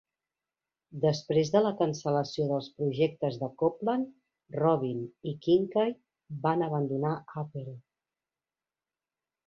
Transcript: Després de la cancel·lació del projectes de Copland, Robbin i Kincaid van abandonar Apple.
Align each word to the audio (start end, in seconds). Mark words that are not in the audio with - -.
Després 1.03 1.51
de 1.55 1.61
la 1.65 1.73
cancel·lació 1.81 2.47
del 2.53 2.71
projectes 2.79 3.37
de 3.43 3.51
Copland, 3.63 4.09
Robbin 4.59 5.07
i 5.33 5.37
Kincaid 5.47 6.03
van 6.49 6.69
abandonar 6.71 7.17
Apple. 7.45 7.79